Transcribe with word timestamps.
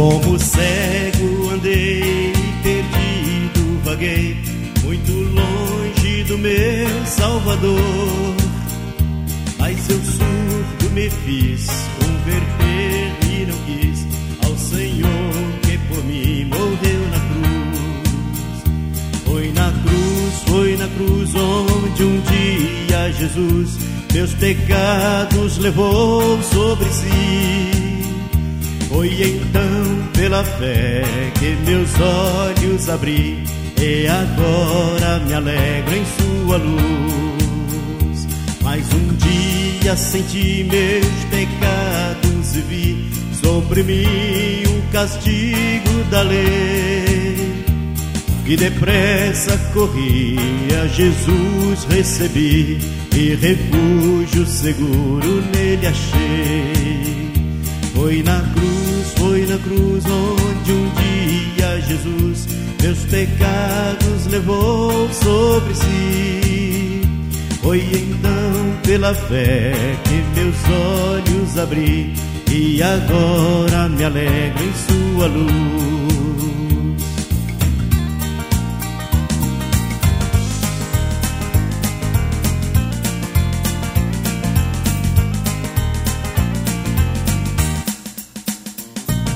Como 0.00 0.38
cego 0.38 1.50
andei 1.50 2.32
perdido, 2.62 3.84
vaguei 3.84 4.34
muito 4.82 5.12
longe 5.12 6.24
do 6.24 6.38
meu 6.38 7.04
Salvador. 7.04 8.34
Mas 9.58 9.90
eu 9.90 9.98
surdo 9.98 10.94
me 10.94 11.10
fiz 11.10 11.66
converter 11.98 13.12
e 13.30 13.44
não 13.44 13.58
quis 13.66 14.06
ao 14.42 14.56
Senhor 14.56 15.34
que 15.64 15.76
por 15.76 16.02
mim 16.04 16.46
morreu 16.46 17.00
na 17.10 17.20
cruz. 17.28 19.22
Foi 19.26 19.52
na 19.52 19.70
cruz, 19.70 20.34
foi 20.46 20.76
na 20.78 20.88
cruz 20.88 21.34
onde 21.34 22.04
um 22.04 22.22
dia 22.22 23.12
Jesus 23.12 23.76
meus 24.14 24.32
pecados 24.32 25.58
levou 25.58 26.42
sobre 26.42 26.86
si. 26.86 27.79
Foi 28.90 29.08
então 29.08 30.08
pela 30.12 30.42
fé 30.42 31.02
que 31.38 31.56
meus 31.64 31.90
olhos 32.00 32.88
abri 32.88 33.44
e 33.80 34.06
agora 34.08 35.20
me 35.20 35.32
alegro 35.32 35.94
em 35.94 36.04
sua 36.04 36.56
luz. 36.56 38.26
Mas 38.62 38.84
um 38.92 39.14
dia 39.14 39.96
senti 39.96 40.66
meus 40.68 41.24
pecados 41.30 42.56
e 42.56 42.60
vi 42.62 43.10
sobre 43.40 43.84
mim 43.84 44.62
o 44.66 44.92
castigo 44.92 46.04
da 46.10 46.22
lei. 46.22 47.64
E 48.44 48.56
depressa 48.56 49.56
corri 49.72 50.36
a 50.82 50.88
Jesus 50.88 51.84
recebi 51.88 52.80
e 53.16 53.34
refúgio 53.36 54.44
seguro 54.44 55.42
nele 55.54 55.86
achei. 55.86 57.30
Foi 57.94 58.22
na 58.24 58.40
cruz, 58.40 58.69
na 59.50 59.58
cruz 59.58 60.04
onde 60.04 60.72
um 60.72 60.90
dia 60.90 61.80
Jesus 61.80 62.46
meus 62.80 62.98
pecados 63.06 64.26
levou 64.30 65.08
sobre 65.12 65.74
si. 65.74 67.02
Foi 67.60 67.80
então 67.80 68.80
pela 68.84 69.12
fé 69.12 69.72
que 70.04 70.40
meus 70.40 70.56
olhos 70.68 71.58
abri 71.58 72.14
e 72.48 72.80
agora 72.80 73.88
me 73.88 74.04
alegro 74.04 74.64
em 74.64 74.72
sua 74.72 75.26
luz. 75.26 76.09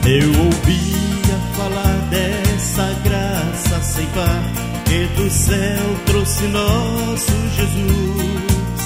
Eu 0.07 0.29
ouvia 0.29 1.39
falar 1.57 2.09
dessa 2.11 2.95
graça 3.03 3.81
sem 3.81 4.07
par 4.09 4.43
que 4.85 5.07
do 5.17 5.31
céu 5.31 5.97
trouxe 6.05 6.45
nosso 6.49 7.33
Jesus, 7.57 8.83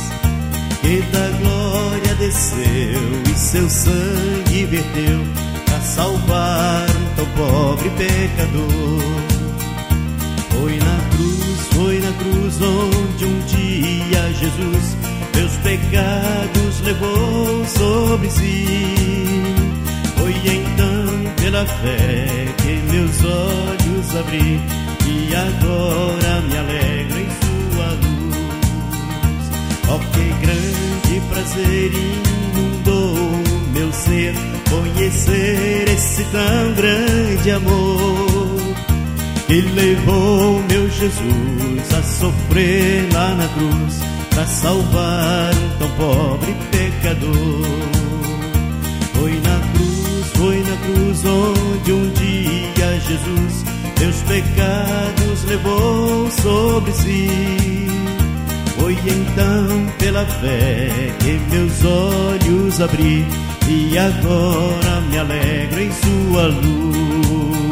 que 0.81 1.03
da 1.11 1.29
glória 1.39 2.15
desceu 2.21 3.23
e 3.29 3.37
seu 3.37 3.69
sangue 3.69 4.65
verteu 4.67 5.19
para 5.67 5.81
salvar 5.81 6.87
um 6.89 7.15
tão 7.17 7.27
pobre 7.37 7.91
pecador. 7.91 9.03
Foi 10.51 10.79
na 10.79 11.09
cruz, 11.11 11.69
foi 11.73 11.99
na 11.99 12.13
cruz 12.13 12.61
onde 12.63 13.25
um 13.25 13.41
dia 13.41 14.33
Jesus 14.35 14.97
meus 15.35 15.57
pecados 15.59 16.81
levou 16.85 17.65
sobre 17.67 18.31
si. 18.31 18.98
Pela 21.59 21.67
fé 21.67 22.55
que 22.59 22.73
meus 22.93 23.25
olhos 23.25 24.17
abri 24.17 24.61
e 25.09 25.35
agora 25.35 26.41
me 26.43 26.57
alegro 26.57 27.19
em 27.19 27.29
sua 27.75 27.89
luz. 27.95 29.43
Oh, 29.91 29.99
que 29.99 30.27
grande 30.41 31.21
prazer 31.29 31.91
inundou 31.93 33.43
meu 33.73 33.93
ser 33.93 34.35
conhecer 34.71 35.89
esse 35.89 36.23
tão 36.27 36.75
grande 36.77 37.51
amor 37.51 38.61
que 39.49 39.61
levou 39.61 40.63
meu 40.71 40.89
Jesus 40.89 41.93
a 41.93 42.03
sofrer 42.05 43.13
lá 43.13 43.35
na 43.35 43.49
cruz 43.49 43.99
para 44.31 44.47
salvar 44.47 45.55
um 45.55 45.79
tão 45.81 45.91
pobre 45.97 46.55
pecador. 46.71 47.89
Foi 49.15 49.33
na 49.41 49.59
cruz, 49.73 50.27
foi 50.37 50.59
na 50.59 50.77
cruz 50.77 51.25
onde 51.79 51.93
um 51.93 52.11
dia 52.11 53.01
Jesus 53.01 53.65
meus 54.01 54.17
pecados 54.23 55.45
levou 55.45 56.31
sobre 56.31 56.93
si. 56.93 57.29
Foi 58.79 58.93
então 58.93 59.93
pela 59.99 60.25
fé 60.25 60.89
que 61.19 61.39
meus 61.51 61.85
olhos 61.85 62.81
abri 62.81 63.27
e 63.69 63.99
agora 63.99 65.01
me 65.11 65.19
alegro 65.19 65.81
em 65.81 65.91
sua 65.93 66.47
luz. 66.47 67.68